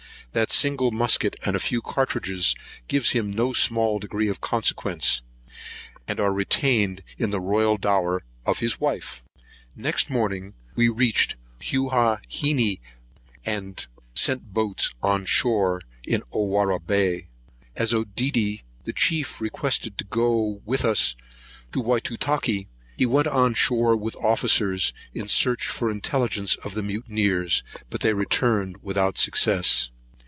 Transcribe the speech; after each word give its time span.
That 0.33 0.49
single 0.49 0.91
musket, 0.91 1.35
and 1.45 1.57
a 1.57 1.59
few 1.59 1.81
cartridges, 1.81 2.55
gives 2.87 3.11
him 3.11 3.29
no 3.31 3.51
small 3.51 3.99
degree 3.99 4.29
of 4.29 4.39
consequence, 4.39 5.21
and 6.07 6.21
are 6.21 6.31
retained 6.31 7.03
as 7.19 7.31
the 7.31 7.41
royal 7.41 7.75
dower 7.75 8.23
of 8.45 8.59
his 8.59 8.79
wife. 8.79 9.25
Next 9.75 10.09
morning 10.09 10.53
we 10.73 10.87
reached 10.87 11.35
Huaheine, 11.59 12.79
and 13.45 13.85
sent 14.13 14.43
the 14.45 14.51
boats 14.53 14.95
on 15.03 15.25
shore 15.25 15.81
in 16.05 16.23
Owharre 16.31 16.79
Bay. 16.79 17.27
As 17.75 17.91
Oedidy 17.93 18.63
the 18.85 18.93
chief 18.93 19.41
requested 19.41 19.97
to 19.97 20.05
go 20.05 20.61
with 20.63 20.85
us 20.85 21.13
to 21.73 21.83
Whytutakee, 21.83 22.69
he 22.95 23.05
went 23.05 23.27
on 23.27 23.53
shore 23.53 23.97
with 23.97 24.13
the 24.13 24.21
officers, 24.21 24.93
in 25.13 25.23
their 25.23 25.27
search 25.27 25.67
for 25.67 25.91
intelligence 25.91 26.55
of 26.55 26.73
the 26.73 26.83
mutineers; 26.83 27.63
but 27.89 27.99
they 27.99 28.13
returned 28.13 28.77
without 28.81 29.17
success. 29.17 29.89